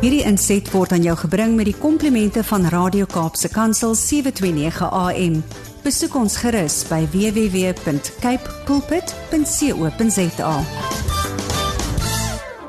Hierdie 0.00 0.22
inset 0.24 0.64
word 0.72 0.94
aan 0.96 1.02
jou 1.04 1.12
gebring 1.26 1.58
met 1.58 1.66
die 1.68 1.76
komplimente 1.76 2.40
van 2.48 2.62
Radio 2.72 3.04
Kaapse 3.04 3.50
Kansel 3.52 3.92
729 3.92 4.86
AM. 4.96 5.34
Besoek 5.84 6.14
ons 6.16 6.38
gerus 6.40 6.78
by 6.88 7.02
www.cape. 7.12 8.54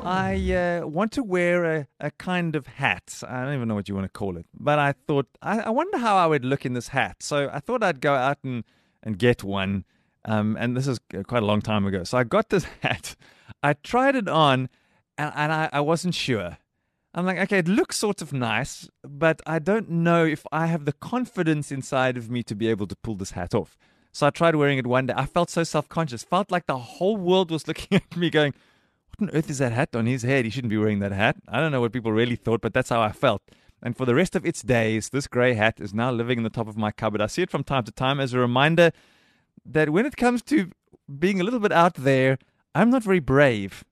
I 0.04 0.36
uh, 0.52 0.84
want 0.92 1.14
to 1.14 1.24
wear 1.24 1.64
a, 1.64 1.88
a 2.02 2.12
kind 2.20 2.58
of 2.58 2.68
hat. 2.68 3.24
I 3.24 3.46
don't 3.46 3.56
even 3.56 3.70
know 3.70 3.76
what 3.76 3.88
you 3.88 3.96
want 3.96 4.12
to 4.12 4.20
call 4.20 4.36
it. 4.36 4.46
But 4.54 4.80
I 4.80 4.92
thought, 5.08 5.28
I, 5.42 5.62
I 5.62 5.70
wonder 5.70 6.00
how 6.00 6.18
I 6.18 6.28
would 6.28 6.44
look 6.44 6.66
in 6.66 6.74
this 6.74 6.90
hat. 6.90 7.24
So 7.24 7.50
I 7.54 7.62
thought 7.62 7.82
I'd 7.82 8.02
go 8.02 8.14
out 8.14 8.40
and, 8.44 8.66
and 9.04 9.18
get 9.18 9.42
one. 9.42 9.86
Um, 10.26 10.58
and 10.60 10.76
this 10.76 10.86
is 10.86 11.00
quite 11.28 11.44
a 11.44 11.46
long 11.46 11.62
time 11.62 11.86
ago. 11.86 12.04
So 12.04 12.18
I 12.18 12.26
got 12.26 12.50
this 12.50 12.66
hat. 12.82 13.16
I 13.64 13.72
tried 13.72 14.18
it 14.18 14.28
on 14.28 14.68
and, 15.18 15.32
and 15.34 15.54
I, 15.54 15.70
I 15.72 15.80
wasn't 15.80 16.14
sure. 16.14 16.58
I'm 17.14 17.26
like, 17.26 17.38
okay, 17.40 17.58
it 17.58 17.68
looks 17.68 17.98
sort 17.98 18.22
of 18.22 18.32
nice, 18.32 18.90
but 19.04 19.42
I 19.46 19.60
don't 19.60 19.90
know 19.90 20.24
if 20.24 20.46
I 20.52 20.68
have 20.68 20.86
the 20.86 20.94
confidence 20.94 21.72
inside 21.72 22.16
of 22.16 22.30
me 22.30 22.42
to 22.44 22.56
be 22.56 22.70
able 22.70 22.88
to 22.88 22.96
pull 22.96 23.16
this 23.16 23.32
hat 23.32 23.54
off. 23.54 23.78
So 24.14 24.28
I 24.28 24.30
tried 24.30 24.56
wearing 24.56 24.78
it 24.78 24.88
one 24.88 25.08
day. 25.08 25.14
I 25.16 25.26
felt 25.26 25.50
so 25.50 25.64
self 25.64 25.90
conscious, 25.90 26.24
felt 26.24 26.52
like 26.52 26.68
the 26.68 26.78
whole 26.78 27.18
world 27.18 27.52
was 27.52 27.68
looking 27.68 27.98
at 27.98 28.16
me 28.16 28.30
going, 28.30 28.54
What 29.18 29.30
on 29.30 29.36
earth 29.36 29.50
is 29.50 29.58
that 29.58 29.74
hat 29.74 29.96
on 29.96 30.06
his 30.06 30.24
head? 30.24 30.46
He 30.46 30.52
shouldn't 30.52 30.70
be 30.72 30.78
wearing 30.78 31.00
that 31.00 31.12
hat. 31.12 31.38
I 31.48 31.60
don't 31.60 31.72
know 31.72 31.82
what 31.82 31.92
people 31.92 32.14
really 32.14 32.38
thought, 32.38 32.62
but 32.62 32.74
that's 32.74 32.90
how 32.90 33.02
I 33.02 33.12
felt. 33.12 33.42
And 33.84 33.98
for 33.98 34.06
the 34.06 34.16
rest 34.16 34.36
of 34.36 34.46
its 34.46 34.62
days, 34.62 35.10
this 35.10 35.28
grey 35.28 35.54
hat 35.56 35.80
is 35.80 35.94
now 35.94 36.12
living 36.12 36.38
in 36.38 36.44
the 36.44 36.50
top 36.50 36.68
of 36.68 36.78
my 36.78 36.92
cupboard. 36.92 37.20
I 37.20 37.28
see 37.28 37.42
it 37.42 37.50
from 37.50 37.64
time 37.64 37.84
to 37.86 37.92
time 37.92 38.20
as 38.20 38.34
a 38.34 38.40
reminder 38.40 38.92
that 39.66 39.90
when 39.90 40.06
it 40.06 40.18
comes 40.18 40.42
to 40.44 40.70
being 41.20 41.42
a 41.42 41.44
little 41.44 41.60
bit 41.60 41.72
out 41.72 41.96
there, 41.96 42.38
I'm 42.76 42.90
not 42.90 43.04
very 43.04 43.20
brave. 43.20 43.84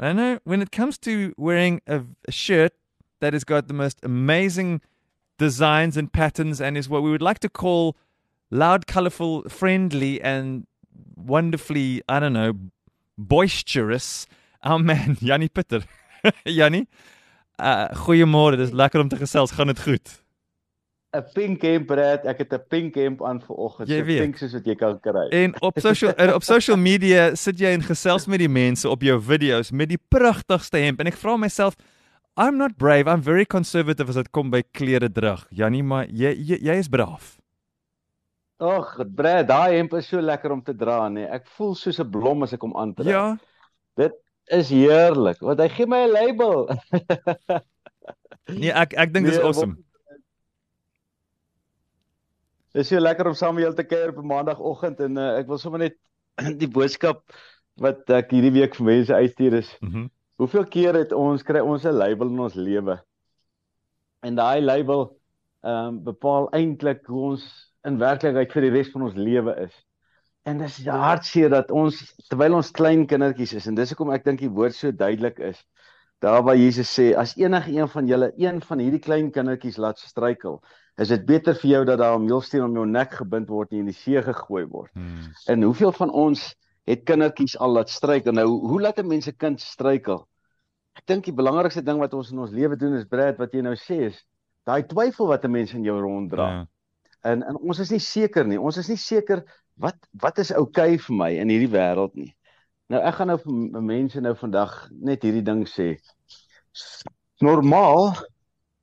I 0.00 0.12
know 0.14 0.38
when 0.44 0.62
it 0.62 0.72
comes 0.72 0.96
to 0.98 1.34
wearing 1.36 1.82
a, 1.86 2.02
a 2.26 2.32
shirt 2.32 2.72
that 3.20 3.34
has 3.34 3.44
got 3.44 3.68
the 3.68 3.74
most 3.74 3.98
amazing 4.02 4.80
designs 5.38 5.96
and 5.96 6.10
patterns 6.10 6.60
and 6.60 6.76
is 6.76 6.88
what 6.88 7.02
we 7.02 7.10
would 7.10 7.22
like 7.22 7.38
to 7.40 7.50
call 7.50 7.96
loud, 8.50 8.86
colorful, 8.86 9.42
friendly, 9.48 10.20
and 10.22 10.66
wonderfully, 11.16 12.02
I 12.08 12.18
don't 12.18 12.32
know, 12.32 12.54
boisterous, 13.18 14.26
our 14.62 14.78
man, 14.78 15.18
Jannie 15.20 15.48
Pitter. 15.48 15.82
Jannie, 16.46 16.86
uh, 17.58 17.88
goeiemôre, 17.88 18.56
dis 18.56 18.72
lekker 18.72 19.00
om 19.00 19.08
te 19.08 19.20
gesels, 19.20 19.52
gaan 19.56 19.68
dit 19.72 19.80
goed? 19.84 20.16
'n 21.10 21.24
pink 21.34 21.62
hemp 21.62 21.90
red. 21.90 22.26
Ek 22.26 22.38
het 22.38 22.52
'n 22.54 22.64
pink 22.68 22.94
hemp 22.94 23.22
aan 23.24 23.40
vanoggend. 23.40 23.88
Jy 23.88 23.98
so 23.98 24.04
weet. 24.04 24.20
pink 24.20 24.36
soos 24.36 24.52
wat 24.52 24.66
jy 24.66 24.74
kan 24.74 25.00
kry. 25.00 25.28
En 25.28 25.54
op 25.62 25.78
social 25.78 26.12
en 26.14 26.34
op 26.34 26.42
social 26.42 26.76
media 26.76 27.34
sit 27.34 27.58
jy 27.58 27.72
en 27.74 27.82
gesels 27.82 28.26
met 28.26 28.38
die 28.38 28.48
mense 28.48 28.88
op 28.88 29.02
jou 29.02 29.20
video's 29.20 29.70
met 29.70 29.88
die 29.88 30.00
pragtigste 30.08 30.78
hemp 30.78 31.00
en 31.00 31.06
ek 31.06 31.18
vra 31.18 31.36
myself 31.36 31.74
I'm 32.36 32.56
not 32.56 32.76
brave, 32.78 33.08
I'm 33.10 33.22
very 33.22 33.44
conservative 33.44 34.08
as 34.08 34.14
dit 34.14 34.30
kom 34.30 34.50
by 34.50 34.62
klere 34.72 35.10
drag. 35.12 35.46
Jannie, 35.50 35.82
maar 35.82 36.06
jy 36.06 36.32
jy, 36.32 36.58
jy 36.62 36.78
is 36.78 36.88
braaf. 36.88 37.36
Ag, 38.60 38.98
Brad, 39.16 39.48
daai 39.48 39.76
hemp 39.78 39.94
is 39.94 40.06
so 40.06 40.20
lekker 40.20 40.52
om 40.52 40.62
te 40.62 40.74
dra, 40.76 41.08
nee. 41.08 41.24
Ek 41.26 41.46
voel 41.56 41.74
soos 41.74 41.98
'n 41.98 42.10
blom 42.10 42.42
as 42.42 42.52
ek 42.52 42.60
hom 42.60 42.76
aantrek. 42.76 43.08
Ja. 43.08 43.36
Dit 43.96 44.12
is 44.52 44.70
heerlik. 44.70 45.40
Want 45.40 45.60
hy 45.60 45.68
gee 45.68 45.86
my 45.86 46.04
'n 46.06 46.12
label. 46.12 46.68
Nee, 48.50 48.72
ek 48.74 48.94
ek 48.98 49.12
dink 49.14 49.26
dis 49.26 49.36
Nee, 49.36 49.44
awesome. 49.46 49.76
Dit 49.76 49.89
is 52.74 52.88
so 52.88 53.00
lekker 53.00 53.26
om 53.26 53.34
saam 53.34 53.54
met 53.54 53.64
julle 53.64 53.78
te 53.78 53.86
kuier 53.86 54.12
op 54.12 54.18
'n 54.22 54.26
maandagooggend 54.26 55.00
en 55.00 55.16
uh, 55.18 55.38
ek 55.38 55.46
wil 55.46 55.58
sommer 55.58 55.80
net 55.80 55.96
die 56.62 56.70
boodskap 56.70 57.24
wat 57.80 58.10
ek 58.10 58.30
hierdie 58.30 58.54
week 58.54 58.74
vir 58.76 58.86
mense 58.86 59.14
uitstuur 59.14 59.54
is. 59.62 59.70
Mhm. 59.80 60.08
Hoeveel 60.40 60.64
keer 60.72 60.94
het 60.96 61.12
ons 61.12 61.42
kry 61.42 61.60
ons 61.60 61.84
'n 61.84 61.92
label 61.92 62.28
in 62.28 62.40
ons 62.40 62.54
lewe? 62.54 63.00
En 64.22 64.34
daai 64.34 64.60
label 64.60 65.16
ehm 65.62 65.86
um, 65.86 66.02
bepaal 66.04 66.48
eintlik 66.56 67.06
hoe 67.06 67.22
ons 67.32 67.44
in 67.84 67.98
werklikheid 67.98 68.52
vir 68.52 68.62
die 68.62 68.70
res 68.70 68.90
van 68.92 69.02
ons 69.02 69.14
lewe 69.14 69.56
is. 69.60 69.74
En 70.48 70.58
dis 70.58 70.78
hartseer 70.86 71.50
dat 71.52 71.70
ons 71.70 71.98
terwyl 72.28 72.56
ons 72.56 72.70
klein 72.70 73.06
kindertjies 73.06 73.52
is 73.58 73.66
en 73.66 73.74
dis 73.74 73.92
hoekom 73.92 74.12
ek 74.14 74.24
dink 74.24 74.40
die 74.40 74.52
woord 74.52 74.74
so 74.74 74.92
duidelik 74.92 75.38
is. 75.38 75.60
Daar 76.20 76.42
waar 76.44 76.56
Jesus 76.56 76.90
sê 76.92 77.14
as 77.16 77.32
enige 77.36 77.72
een 77.72 77.88
van 77.88 78.06
julle 78.06 78.32
een 78.36 78.60
van 78.62 78.78
hierdie 78.78 79.00
klein 79.00 79.30
kindertjies 79.32 79.78
laat 79.80 79.98
struikel, 79.98 80.58
is 81.00 81.08
dit 81.08 81.22
beter 81.24 81.56
vir 81.56 81.70
jou 81.70 81.84
dat 81.88 81.98
daar 81.98 82.18
'n 82.18 82.24
meelsteen 82.24 82.64
om 82.64 82.74
jou 82.76 82.86
nek 82.86 83.14
gebind 83.22 83.48
word 83.48 83.72
en 83.72 83.78
in 83.78 83.88
die 83.88 83.96
see 83.96 84.22
gegooi 84.22 84.66
word. 84.66 84.90
Hmm. 84.92 85.32
En 85.46 85.62
hoeveel 85.62 85.92
van 85.92 86.10
ons 86.10 86.54
het 86.84 87.04
kindertjies 87.04 87.58
al 87.58 87.72
laat 87.72 87.88
struikel? 87.88 88.32
Nou, 88.32 88.46
hoe 88.48 88.80
laat 88.80 88.98
'n 88.98 89.06
mens 89.06 89.28
'n 89.28 89.36
kind 89.36 89.60
struikel? 89.60 90.28
Ek 90.98 91.06
dink 91.06 91.24
die 91.24 91.32
belangrikste 91.32 91.82
ding 91.82 91.98
wat 91.98 92.14
ons 92.14 92.30
in 92.30 92.38
ons 92.38 92.50
lewe 92.50 92.76
doen 92.76 92.94
is 92.94 93.08
Brad 93.08 93.38
wat 93.38 93.52
jy 93.52 93.62
nou 93.62 93.74
sê 93.74 94.10
is 94.10 94.26
daai 94.66 94.82
twyfel 94.82 95.26
wat 95.26 95.44
'n 95.44 95.50
mens 95.50 95.72
in 95.72 95.82
jou 95.82 96.00
ronddra. 96.00 96.50
Ja. 96.50 96.66
En 97.22 97.42
en 97.42 97.56
ons 97.56 97.78
is 97.78 97.90
nie 97.90 98.00
seker 98.00 98.46
nie. 98.46 98.60
Ons 98.60 98.76
is 98.76 98.88
nie 98.88 98.96
seker 98.96 99.44
wat 99.76 99.96
wat 100.12 100.38
is 100.38 100.52
oukei 100.52 100.94
okay 100.94 100.98
vir 100.98 101.16
my 101.16 101.30
in 101.30 101.48
hierdie 101.48 101.72
wêreld 101.72 102.14
nie. 102.14 102.34
Nou 102.90 102.98
ek 103.06 103.20
gaan 103.20 103.30
nou 103.30 103.38
vir 103.38 103.82
mense 103.86 104.20
nou 104.20 104.32
vandag 104.34 104.72
net 104.90 105.22
hierdie 105.22 105.44
ding 105.46 105.62
sê. 105.70 105.92
Normaal 107.44 108.16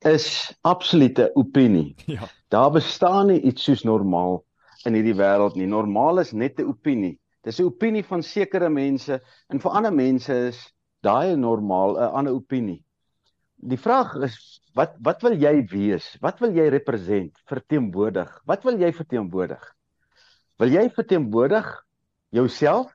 is 0.07 0.27
absolute 0.63 1.31
opinie. 1.35 1.95
Ja. 2.15 2.29
Daar 2.47 2.71
bestaan 2.71 3.27
nie 3.27 3.41
iets 3.49 3.65
soos 3.67 3.83
normaal 3.83 4.39
in 4.87 4.95
hierdie 4.95 5.17
wêreld 5.19 5.57
nie. 5.59 5.67
Normaal 5.67 6.21
is 6.23 6.31
net 6.31 6.61
'n 6.61 6.69
opinie. 6.71 7.17
Dis 7.43 7.59
'n 7.59 7.67
opinie 7.67 8.03
van 8.07 8.23
sekere 8.23 8.69
mense 8.69 9.19
en 9.51 9.59
vir 9.59 9.71
ander 9.71 9.91
mense 9.91 10.33
is 10.47 10.61
daai 11.03 11.35
normaal 11.35 11.99
'n 11.99 12.11
ander 12.21 12.33
opinie. 12.33 12.79
Die 13.59 13.77
vraag 13.77 14.15
is 14.23 14.61
wat 14.73 14.95
wat 15.03 15.21
wil 15.21 15.35
jy 15.35 15.67
wees? 15.67 16.15
Wat 16.21 16.39
wil 16.39 16.55
jy 16.55 16.69
represent, 16.69 17.35
verteenwoordig? 17.45 18.31
Wat 18.45 18.63
wil 18.63 18.79
jy 18.79 18.93
verteenwoordig? 18.93 19.63
Wil 20.59 20.71
jy 20.71 20.89
verteenwoordig 20.95 21.67
jouself 22.31 22.93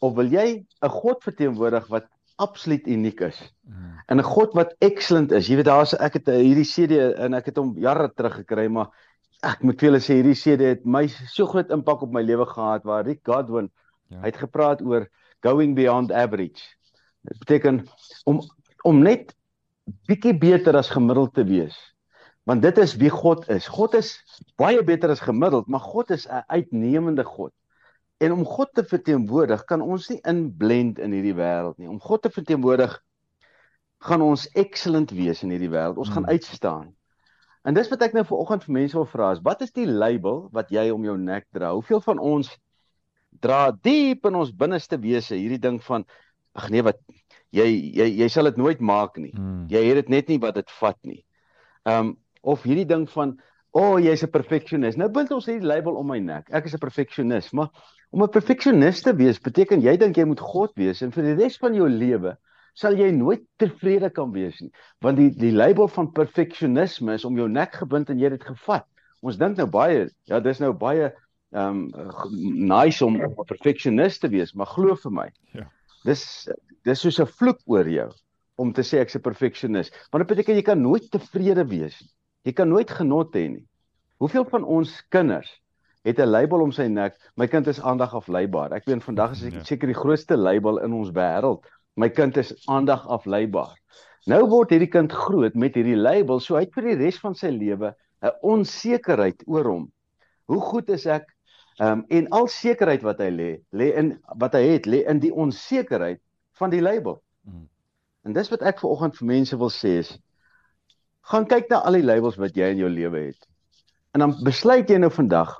of 0.00 0.14
wil 0.14 0.28
jy 0.32 0.66
'n 0.82 0.88
God 0.88 1.22
verteenwoordig 1.22 1.86
wat 1.88 2.06
absoluut 2.36 2.86
uniek 2.86 3.20
is? 3.20 3.38
Hmm. 3.66 3.94
en 4.06 4.18
'n 4.18 4.22
God 4.22 4.52
wat 4.54 4.74
excellent 4.78 5.32
is. 5.32 5.48
Jy 5.48 5.56
weet 5.56 5.64
daar's 5.64 5.94
ek 5.94 6.12
het 6.12 6.28
eh, 6.28 6.34
hierdie 6.42 6.64
CD 6.64 7.14
en 7.18 7.34
ek 7.34 7.46
het 7.46 7.56
hom 7.56 7.74
jare 7.78 8.12
terug 8.14 8.34
gekry, 8.34 8.68
maar 8.68 8.90
ek 9.42 9.62
moet 9.62 9.80
vir 9.80 9.88
julle 9.90 10.00
sê 10.00 10.14
hierdie 10.20 10.34
CD 10.38 10.60
het 10.74 10.84
my 10.84 11.06
so 11.08 11.46
groot 11.46 11.70
impak 11.70 12.02
op 12.02 12.12
my 12.12 12.22
lewe 12.22 12.46
gehad 12.46 12.84
waar 12.84 13.04
Rick 13.04 13.20
Godwin 13.24 13.70
Ja. 14.08 14.20
hy 14.20 14.26
het 14.30 14.36
gepraat 14.36 14.82
oor 14.82 15.08
going 15.42 15.74
beyond 15.74 16.12
average. 16.12 16.62
Dit 17.22 17.38
beteken 17.38 17.86
om 18.24 18.40
om 18.84 19.02
net 19.02 19.34
bietjie 20.06 20.34
beter 20.38 20.76
as 20.76 20.90
gemiddeld 20.90 21.34
te 21.34 21.44
wees. 21.44 21.74
Want 22.46 22.62
dit 22.62 22.78
is 22.78 22.94
wie 22.96 23.10
God 23.10 23.48
is. 23.50 23.66
God 23.66 23.94
is 23.94 24.22
baie 24.56 24.82
beter 24.84 25.10
as 25.10 25.20
gemiddeld, 25.20 25.66
maar 25.66 25.80
God 25.80 26.10
is 26.10 26.26
'n 26.28 26.44
uitnemende 26.46 27.24
God. 27.24 27.52
En 28.18 28.32
om 28.32 28.44
God 28.48 28.70
te 28.74 28.84
verteenwoordig, 28.84 29.64
kan 29.68 29.82
ons 29.84 30.08
nie 30.08 30.20
inblend 30.24 30.98
in 30.98 31.12
hierdie 31.12 31.34
wêreld 31.36 31.76
nie. 31.78 31.88
Om 31.88 32.00
God 32.00 32.22
te 32.24 32.30
verteenwoordig 32.32 32.94
gaan 34.06 34.22
ons 34.24 34.46
excellent 34.56 35.10
wees 35.16 35.42
in 35.44 35.52
hierdie 35.52 35.70
wêreld. 35.72 35.98
Ons 36.00 36.08
Hmm. 36.08 36.14
gaan 36.22 36.26
uitstaan. 36.32 36.94
En 37.64 37.74
dis 37.74 37.88
wat 37.90 38.02
ek 38.02 38.12
nou 38.14 38.24
vanoggend 38.24 38.64
vir 38.64 38.72
mense 38.72 38.94
wil 38.96 39.06
vra 39.10 39.32
is, 39.32 39.40
wat 39.42 39.62
is 39.62 39.72
die 39.72 39.86
label 39.86 40.48
wat 40.52 40.70
jy 40.70 40.90
om 40.94 41.04
jou 41.04 41.16
nek 41.18 41.46
dra? 41.52 41.72
Hoeveel 41.74 42.00
van 42.00 42.18
ons 42.18 42.52
dra 43.40 43.70
diep 43.72 44.24
in 44.26 44.34
ons 44.34 44.52
binneste 44.54 44.98
wese 45.00 45.34
hierdie 45.34 45.58
ding 45.60 45.82
van 45.82 46.04
ag 46.54 46.70
nee 46.70 46.82
wat 46.82 46.96
jy 47.52 47.66
jy 47.92 48.06
jy 48.22 48.28
sal 48.28 48.44
dit 48.44 48.56
nooit 48.56 48.80
maak 48.80 49.18
nie. 49.18 49.32
Hmm. 49.34 49.66
Jy 49.68 49.82
het 49.88 49.94
dit 49.94 50.08
net 50.08 50.28
nie 50.28 50.38
wat 50.38 50.54
dit 50.54 50.70
vat 50.80 50.96
nie. 51.02 51.24
Um 51.84 52.16
of 52.42 52.62
hierdie 52.62 52.86
ding 52.86 53.08
van 53.10 53.40
o, 53.76 53.82
oh, 53.82 53.96
jy's 54.00 54.24
'n 54.24 54.32
perfeksionis. 54.32 54.96
Nou 54.96 55.08
bind 55.12 55.30
ons 55.36 55.46
hierdie 55.48 55.68
label 55.68 55.98
om 56.00 56.08
my 56.08 56.18
nek. 56.18 56.48
Ek 56.50 56.64
is 56.64 56.74
'n 56.74 56.80
perfeksionis, 56.80 57.52
maar 57.52 57.68
om 58.10 58.22
'n 58.22 58.32
perfeksionis 58.32 59.02
te 59.02 59.12
wees 59.12 59.38
beteken 59.38 59.82
jy 59.84 59.96
dink 60.00 60.16
jy 60.16 60.24
moet 60.24 60.40
God 60.40 60.72
wees 60.76 61.02
en 61.02 61.12
vir 61.12 61.24
die 61.28 61.36
res 61.42 61.58
van 61.58 61.74
jou 61.74 61.88
lewe 61.88 62.36
sal 62.76 62.96
jy 62.96 63.10
nooit 63.10 63.44
tevrede 63.60 64.10
kan 64.12 64.32
wees 64.32 64.58
nie. 64.60 64.70
Want 65.04 65.16
die 65.20 65.30
die 65.30 65.52
label 65.52 65.88
van 65.88 66.12
perfeksionisme 66.12 67.14
is 67.16 67.24
om 67.24 67.36
jou 67.36 67.48
nek 67.48 67.74
gebind 67.74 68.10
en 68.10 68.18
jy 68.18 68.30
het 68.30 68.38
dit 68.38 68.48
gevat. 68.48 68.86
Ons 69.22 69.38
dink 69.40 69.56
nou 69.56 69.66
baie, 69.66 70.08
ja, 70.28 70.40
dis 70.40 70.60
nou 70.60 70.72
baie 70.72 71.12
um 71.56 71.86
nice 72.68 73.04
om 73.04 73.16
'n 73.16 73.34
perfeksionis 73.46 74.18
te 74.18 74.28
wees, 74.28 74.54
maar 74.54 74.66
glo 74.66 74.96
vir 74.96 75.12
my. 75.12 75.28
Ja. 75.54 75.68
Dis 76.04 76.48
dis 76.84 77.00
soos 77.00 77.20
'n 77.20 77.26
vloek 77.26 77.60
oor 77.66 77.88
jou 77.88 78.10
om 78.56 78.72
te 78.72 78.82
sê 78.82 79.00
ek's 79.00 79.16
'n 79.16 79.22
perfeksionis. 79.22 79.90
Want 80.12 80.26
dit 80.26 80.36
beteken 80.36 80.56
jy 80.56 80.62
kan 80.62 80.80
nooit 80.80 81.10
tevrede 81.10 81.64
wees 81.68 82.00
nie. 82.00 82.10
Jy 82.46 82.52
kan 82.54 82.68
nooit 82.70 82.90
genot 82.94 83.34
hê 83.34 83.48
nie. 83.50 83.64
Hoeveel 84.22 84.44
van 84.48 84.64
ons 84.64 84.92
kinders 85.12 85.50
het 86.06 86.20
'n 86.22 86.30
label 86.30 86.62
om 86.62 86.72
sy 86.72 86.86
nek, 86.86 87.16
my 87.36 87.46
kind 87.46 87.66
is 87.66 87.80
aandag 87.82 88.14
afleibaar. 88.14 88.72
Ek 88.72 88.84
weet 88.86 89.02
vandag 89.02 89.32
is 89.32 89.40
Ja. 89.42 89.58
ek 89.58 89.66
seker 89.66 89.86
die 89.86 90.00
grootste 90.00 90.36
label 90.36 90.78
in 90.78 90.92
ons 90.92 91.10
wêreld. 91.10 91.64
My 91.96 92.08
kind 92.08 92.36
is 92.36 92.54
aandag 92.68 93.06
afleibaar. 93.08 93.74
Nou 94.26 94.46
word 94.48 94.70
hierdie 94.70 94.90
kind 94.90 95.12
groot 95.12 95.54
met 95.54 95.74
hierdie 95.74 95.96
label, 95.96 96.40
so 96.40 96.54
hy 96.54 96.60
het 96.60 96.74
vir 96.74 96.82
die 96.82 96.94
res 97.04 97.18
van 97.18 97.34
sy 97.34 97.48
lewe 97.48 97.94
'n 98.22 98.30
onsekerheid 98.42 99.42
oor 99.46 99.64
hom. 99.64 99.92
Hoe 100.46 100.60
goed 100.60 100.88
is 100.90 101.06
ek? 101.06 101.24
Ehm 101.80 101.92
um, 101.92 102.04
en 102.08 102.28
al 102.28 102.46
sekerheid 102.48 103.02
wat 103.02 103.18
hy 103.18 103.30
lê, 103.30 103.50
lê 103.72 103.94
in 103.96 104.18
wat 104.38 104.52
hy 104.54 104.62
het, 104.62 104.86
lê 104.86 105.04
in 105.08 105.18
die 105.18 105.32
onsekerheid 105.34 106.20
van 106.52 106.70
die 106.70 106.80
label. 106.80 107.20
Mm. 107.44 107.68
En 108.24 108.32
dis 108.32 108.48
wat 108.48 108.62
ek 108.62 108.78
vanoggend 108.78 109.16
vir 109.16 109.26
mense 109.26 109.56
wil 109.56 109.70
sê 109.70 109.98
is 109.98 110.18
gaan 111.30 111.46
kyk 111.50 111.70
na 111.70 111.82
al 111.86 111.98
die 111.98 112.06
labels 112.06 112.38
wat 112.38 112.56
jy 112.56 112.70
in 112.74 112.82
jou 112.84 112.90
lewe 112.90 113.28
het. 113.28 113.48
En 114.14 114.22
dan 114.24 114.36
besluit 114.46 114.88
jy 114.90 115.00
nou 115.02 115.10
vandag, 115.12 115.52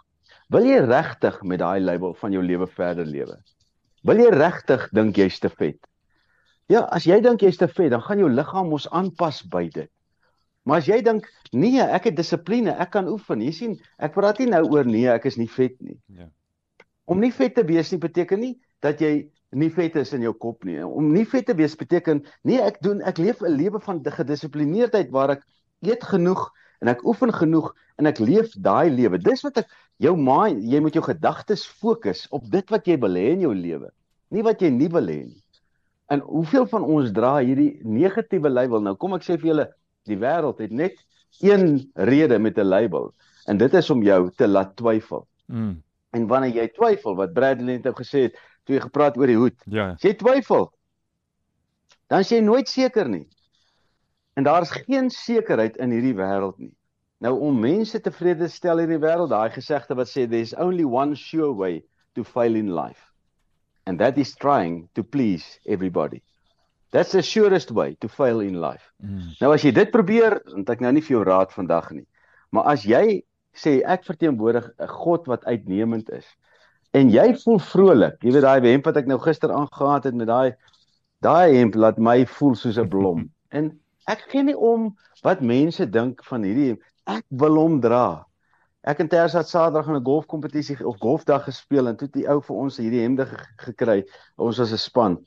wil 0.55 0.67
jy 0.67 0.79
regtig 0.87 1.41
met 1.43 1.61
daai 1.61 1.81
label 1.83 2.15
van 2.21 2.33
jou 2.33 2.43
lewe 2.45 2.69
verder 2.71 3.07
lewe? 3.07 3.37
Wil 4.07 4.23
jy 4.23 4.31
regtig 4.31 4.87
dink 4.95 5.19
jy's 5.19 5.41
te 5.43 5.51
vet? 5.51 5.81
Ja, 6.71 6.85
as 6.95 7.07
jy 7.07 7.19
dink 7.23 7.43
jy's 7.43 7.59
te 7.59 7.69
vet, 7.71 7.91
dan 7.95 8.03
gaan 8.03 8.23
jou 8.23 8.31
liggaam 8.31 8.71
mos 8.71 8.87
aanpas 8.95 9.43
by 9.51 9.67
dit. 9.75 9.91
Maar 10.67 10.83
as 10.83 10.89
jy 10.91 10.99
dink, 11.07 11.27
nee, 11.55 11.83
ek 11.83 12.09
het 12.11 12.17
dissipline, 12.19 12.75
ek 12.75 12.91
kan 12.95 13.07
oefen. 13.11 13.43
Jy 13.43 13.53
sien, 13.55 13.77
ek 14.03 14.17
praat 14.17 14.41
nie 14.43 14.49
nou 14.51 14.65
oor 14.75 14.87
nee, 14.87 15.07
ek 15.11 15.29
is 15.31 15.39
nie 15.39 15.51
vet 15.51 15.77
nie. 15.79 15.99
Ja. 16.11 16.27
Om 17.07 17.23
nie 17.23 17.31
vet 17.35 17.55
te 17.55 17.63
wees 17.67 17.93
nie 17.95 18.03
beteken 18.03 18.43
nie 18.43 18.55
dat 18.83 19.03
jy 19.03 19.29
nie 19.55 19.71
vet 19.71 19.95
is 20.01 20.11
in 20.17 20.25
jou 20.27 20.35
kop 20.35 20.67
nie. 20.67 20.81
Om 20.83 21.13
nie 21.15 21.27
vet 21.29 21.47
te 21.47 21.55
wees 21.55 21.77
beteken 21.79 22.25
nee, 22.47 22.59
ek 22.59 22.81
doen 22.83 22.99
ek 23.07 23.23
leef 23.23 23.43
'n 23.43 23.55
lewe 23.55 23.79
van 23.83 24.03
gedissiplineerdheid 24.03 25.15
waar 25.15 25.37
ek 25.39 25.47
eet 25.83 26.05
genoeg 26.05 26.51
en 26.81 26.89
ek 26.89 27.05
oefen 27.05 27.33
genoeg 27.33 27.73
en 27.97 28.07
ek 28.07 28.21
leef 28.21 28.53
daai 28.57 28.91
lewe. 28.91 29.19
Dis 29.19 29.43
wat 29.43 29.59
ek 29.59 29.73
jou 29.99 30.17
mind, 30.17 30.63
jy 30.65 30.81
moet 30.81 30.95
jou 30.95 31.05
gedagtes 31.05 31.65
fokus 31.67 32.27
op 32.31 32.45
dit 32.51 32.71
wat 32.71 32.87
jy 32.87 32.99
wil 33.01 33.17
hê 33.17 33.33
in 33.33 33.47
jou 33.47 33.55
lewe, 33.55 33.91
nie 34.31 34.43
wat 34.43 34.61
jy 34.61 34.71
nie 34.71 34.89
wil 34.93 35.09
hê 35.09 35.25
nie. 35.25 35.43
En 36.13 36.21
hoeveel 36.21 36.67
van 36.71 36.85
ons 36.85 37.11
dra 37.13 37.39
hierdie 37.41 37.81
negatiewe 37.83 38.49
label? 38.53 38.81
Nou 38.81 38.95
kom 38.95 39.17
ek 39.17 39.25
sê 39.27 39.41
vir 39.41 39.51
julle, 39.51 39.67
Die 40.07 40.19
wêreld 40.19 40.63
het 40.63 40.71
net 40.71 40.99
een 41.43 41.91
rede 41.95 42.39
met 42.39 42.59
'n 42.59 42.69
label 42.69 43.13
en 43.47 43.57
dit 43.57 43.75
is 43.75 43.91
om 43.91 44.03
jou 44.03 44.31
te 44.31 44.49
laat 44.49 44.77
twyfel. 44.77 45.27
Mm. 45.47 45.83
En 46.11 46.27
wanneer 46.27 46.55
jy 46.55 46.69
twyfel, 46.69 47.15
wat 47.15 47.33
Bradley 47.33 47.75
net 47.75 47.85
nou 47.85 47.95
gesê 47.95 48.21
het, 48.27 48.39
toe 48.65 48.75
jy 48.75 48.81
gepraat 48.81 49.17
oor 49.17 49.27
die 49.27 49.37
hoed. 49.37 49.59
Ja. 49.65 49.91
As 49.91 50.03
jy 50.03 50.15
twyfel, 50.15 50.73
dan 52.09 52.21
is 52.21 52.31
jy 52.31 52.41
nooit 52.41 52.69
seker 52.69 53.09
nie. 53.09 53.29
En 54.37 54.45
daar's 54.45 54.71
geen 54.71 55.11
sekerheid 55.11 55.77
in 55.81 55.91
hierdie 55.91 56.17
wêreld 56.17 56.59
nie. 56.61 56.75
Nou 57.25 57.39
om 57.41 57.61
mense 57.61 58.01
tevrede 58.05 58.45
te 58.45 58.53
stel 58.53 58.83
in 58.83 58.91
die 58.93 59.01
wêreld, 59.01 59.33
daai 59.33 59.49
gesegde 59.55 59.97
wat 59.97 60.11
sê 60.11 60.27
there's 60.29 60.53
only 60.61 60.85
one 60.85 61.17
sure 61.17 61.55
way 61.57 61.81
to 62.15 62.25
fail 62.25 62.55
in 62.55 62.69
life. 62.75 63.01
And 63.89 63.99
that 63.99 64.19
is 64.19 64.35
trying 64.37 64.89
to 64.93 65.03
please 65.03 65.59
everybody. 65.65 66.21
That's 66.93 67.13
the 67.13 67.23
surest 67.23 67.71
way 67.71 67.97
to 68.01 68.09
fail 68.09 68.41
in 68.41 68.61
life. 68.61 68.93
Mm. 69.01 69.33
Nou 69.41 69.55
as 69.55 69.65
jy 69.65 69.73
dit 69.73 69.91
probeer, 69.95 70.43
want 70.53 70.69
ek 70.75 70.85
nou 70.85 70.93
nie 70.93 71.05
vir 71.07 71.17
jou 71.17 71.25
raad 71.25 71.55
vandag 71.57 71.89
nie. 71.97 72.05
Maar 72.53 72.69
as 72.75 72.85
jy 72.85 73.23
sê 73.57 73.79
ek 73.89 74.05
verteenwoordig 74.05 74.69
'n 74.77 74.93
God 75.01 75.27
wat 75.33 75.49
uitnemend 75.49 76.13
is 76.13 76.29
en 76.93 77.11
jy 77.11 77.33
voel 77.41 77.59
vrolik, 77.59 78.21
jy 78.25 78.33
weet 78.37 78.45
daai 78.45 78.69
hemp 78.69 78.85
wat 78.85 78.97
ek 78.97 79.09
nou 79.09 79.19
gister 79.19 79.53
aangegaan 79.53 80.05
het 80.05 80.15
met 80.15 80.29
daai 80.29 80.53
daai 81.25 81.57
hemp 81.57 81.75
laat 81.75 81.99
my 81.99 82.25
voel 82.27 82.55
soos 82.55 82.79
'n 82.79 82.89
blom. 82.89 83.31
en 83.59 83.73
ek 84.07 84.27
gee 84.31 84.43
nie 84.43 84.57
om 84.57 84.93
wat 85.23 85.41
mense 85.41 85.87
dink 85.91 86.25
van 86.25 86.43
hierdie. 86.47 86.77
Ek 87.07 87.25
wil 87.29 87.59
hom 87.61 87.81
dra. 87.81 88.27
Ek 88.87 89.01
en 89.03 89.09
Tersa 89.11 89.43
het 89.43 89.51
Saterdag 89.51 89.89
in 89.91 89.97
'n 89.99 90.05
golfkompetisie 90.05 90.87
of 90.87 90.99
golfdag 91.03 91.45
gespeel 91.45 91.89
en 91.89 91.97
toe 91.97 92.07
het 92.07 92.15
die 92.15 92.29
ou 92.29 92.41
vir 92.41 92.57
ons 92.57 92.77
hierdie 92.77 93.03
hemde 93.03 93.27
gekry. 93.59 94.05
Ons 94.37 94.59
was 94.59 94.73
'n 94.73 94.79
span 94.79 95.19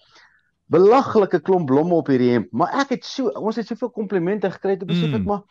belaglike 0.70 1.42
klomp 1.42 1.68
blomme 1.70 1.98
op 1.98 2.10
hierdie 2.12 2.34
hemp, 2.36 2.50
maar 2.54 2.74
ek 2.84 2.94
het 2.98 3.08
so 3.08 3.32
ons 3.42 3.58
het 3.58 3.70
soveel 3.70 3.92
komplimente 3.94 4.50
gekry 4.54 4.78
te 4.78 4.88
besef 4.90 5.10
ek 5.10 5.24
mm. 5.24 5.30
maar 5.32 5.44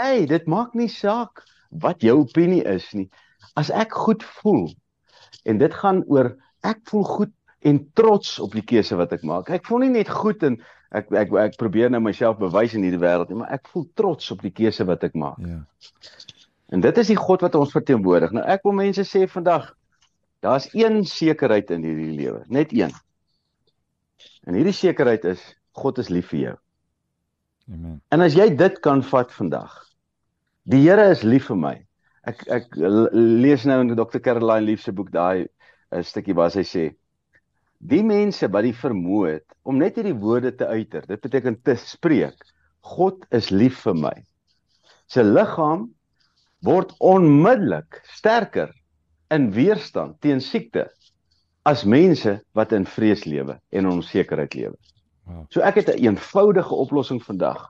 hey, 0.00 0.24
dit 0.28 0.44
maak 0.48 0.74
nie 0.76 0.88
saak 0.92 1.42
wat 1.84 2.04
jou 2.04 2.18
opinie 2.22 2.62
is 2.68 2.86
nie. 2.96 3.08
As 3.60 3.70
ek 3.72 3.92
goed 3.92 4.24
voel 4.40 4.68
en 5.48 5.60
dit 5.60 5.74
gaan 5.82 6.00
oor 6.08 6.32
ek 6.66 6.80
voel 6.88 7.04
goed 7.08 7.34
en 7.66 7.78
trots 7.92 8.38
op 8.38 8.52
die 8.54 8.62
keuse 8.62 8.96
wat 8.98 9.12
ek 9.16 9.24
maak. 9.26 9.50
Ek 9.50 9.66
voel 9.66 9.86
nie 9.86 9.94
net 9.98 10.10
goed 10.12 10.42
en 10.46 10.58
ek 10.94 11.10
ek 11.12 11.32
ek 11.42 11.56
probeer 11.60 11.90
nou 11.90 12.00
myself 12.04 12.38
bewys 12.38 12.76
in 12.78 12.84
hierdie 12.86 13.02
wêreld 13.02 13.32
nie, 13.32 13.40
maar 13.42 13.52
ek 13.56 13.66
voel 13.72 13.88
trots 13.98 14.30
op 14.34 14.44
die 14.44 14.54
keuse 14.54 14.86
wat 14.88 15.04
ek 15.08 15.16
maak. 15.18 15.40
Ja. 15.42 15.62
En 16.72 16.84
dit 16.84 17.00
is 17.00 17.10
die 17.10 17.18
God 17.18 17.42
wat 17.44 17.56
ons 17.58 17.74
verteenwoordig. 17.74 18.34
Nou 18.36 18.44
ek 18.46 18.64
wil 18.68 18.76
mense 18.78 19.04
sê 19.08 19.26
vandag 19.30 19.72
daar's 20.44 20.68
een 20.70 21.02
sekerheid 21.08 21.72
in 21.74 21.82
hierdie 21.82 22.14
lewe, 22.14 22.44
net 22.46 22.72
een. 22.76 22.94
En 24.46 24.54
hierdie 24.54 24.76
sekerheid 24.76 25.26
is 25.26 25.42
God 25.78 25.98
is 25.98 26.12
lief 26.14 26.30
vir 26.32 26.40
jou. 26.40 26.54
Amen. 27.68 27.98
En 28.14 28.24
as 28.24 28.36
jy 28.38 28.48
dit 28.56 28.78
kan 28.84 29.02
vat 29.04 29.32
vandag. 29.34 29.74
Die 30.68 30.80
Here 30.84 31.10
is 31.10 31.24
lief 31.26 31.48
vir 31.50 31.58
my. 31.58 31.74
Ek 32.28 32.44
ek 32.52 32.78
lees 32.78 33.64
nou 33.68 33.80
in 33.82 33.92
Dr. 33.96 34.20
Caroline 34.24 34.66
Leaf 34.66 34.84
se 34.84 34.92
boek 34.92 35.10
daai 35.12 35.44
'n 35.44 35.48
eh, 35.90 36.02
stukkie 36.04 36.36
waar 36.36 36.50
sy 36.52 36.64
sê 36.64 36.84
die 37.78 38.02
mense 38.02 38.48
wat 38.50 38.66
die 38.66 38.74
vermoë 38.74 39.30
het 39.36 39.56
om 39.62 39.78
net 39.78 39.98
hierdie 39.98 40.16
woorde 40.18 40.52
te 40.56 40.66
uiter. 40.66 41.04
Dit 41.06 41.22
beteken 41.22 41.58
te 41.62 41.76
spreek. 41.78 42.36
God 42.80 43.24
is 43.34 43.50
lief 43.50 43.82
vir 43.86 43.94
my. 43.94 44.14
Sy 45.08 45.22
liggaam 45.24 45.88
word 46.66 46.92
onmiddellik 46.98 48.00
sterker 48.16 48.72
in 49.34 49.50
weerstand 49.54 50.18
teen 50.24 50.40
siekte 50.42 50.88
as 51.68 51.84
mense 51.84 52.38
wat 52.56 52.72
in 52.72 52.86
vrees 52.88 53.24
lewe 53.28 53.58
en 53.70 53.90
onsekerheid 53.90 54.54
lewe. 54.56 54.76
So 55.52 55.60
ek 55.60 55.82
het 55.82 55.88
'n 55.88 56.04
eenvoudige 56.04 56.74
oplossing 56.74 57.22
vandag. 57.22 57.68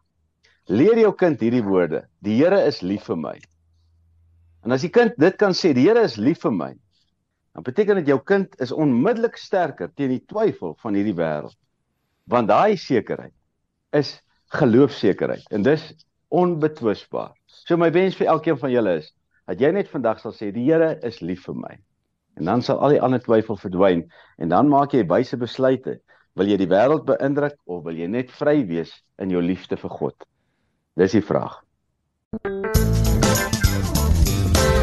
Leer 0.66 0.98
jou 0.98 1.12
kind 1.12 1.40
hierdie 1.40 1.64
woorde: 1.64 2.06
Die 2.22 2.36
Here 2.38 2.64
is 2.66 2.82
lief 2.82 3.04
vir 3.04 3.16
my. 3.16 3.38
En 4.64 4.72
as 4.72 4.82
die 4.82 4.90
kind 4.90 5.12
dit 5.18 5.36
kan 5.36 5.52
sê, 5.52 5.72
die 5.74 5.88
Here 5.88 6.02
is 6.02 6.16
lief 6.16 6.42
vir 6.42 6.52
my, 6.52 6.74
dan 7.58 7.66
beteken 7.66 7.96
dit 7.98 8.06
jou 8.06 8.20
kind 8.22 8.52
is 8.62 8.70
onmiddellik 8.70 9.36
sterker 9.36 9.90
teen 9.98 10.12
die 10.14 10.22
twyfel 10.30 10.76
van 10.78 10.94
hierdie 10.94 11.16
wêreld. 11.18 11.56
Want 12.30 12.46
daai 12.46 12.76
sekerheid 12.78 13.34
is 13.98 14.12
geloofsekerheid 14.54 15.42
en 15.50 15.64
dis 15.66 15.82
onbetwisbaar. 16.30 17.32
So 17.66 17.74
my 17.74 17.90
wens 17.90 18.14
vir 18.14 18.30
elkeen 18.30 18.60
van 18.62 18.70
julle 18.70 18.94
is 19.00 19.10
dat 19.50 19.58
jy 19.58 19.72
net 19.74 19.90
vandag 19.90 20.22
sal 20.22 20.36
sê 20.38 20.52
die 20.54 20.68
Here 20.68 21.00
is 21.02 21.18
lief 21.18 21.48
vir 21.48 21.58
my. 21.58 21.74
En 22.38 22.46
dan 22.46 22.62
sal 22.62 22.78
al 22.78 22.94
die 22.94 23.02
ander 23.02 23.24
twyfel 23.26 23.58
verdwyn 23.58 24.06
en 24.38 24.54
dan 24.54 24.70
maak 24.70 24.94
jy 24.94 25.02
wyse 25.10 25.34
besluite. 25.34 25.98
Wil 26.38 26.54
jy 26.54 26.62
die 26.62 26.70
wêreld 26.70 27.10
beïndruk 27.10 27.58
of 27.66 27.82
wil 27.90 27.98
jy 27.98 28.06
net 28.06 28.30
vry 28.38 28.60
wees 28.70 28.94
in 29.18 29.34
jou 29.34 29.42
liefde 29.42 29.82
vir 29.82 29.98
God? 29.98 30.30
Dis 30.94 31.18
die 31.18 31.26
vraag. 31.26 31.58